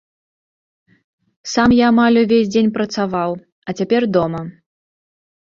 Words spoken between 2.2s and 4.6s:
увесь дзень працаваў, а цяпер дома.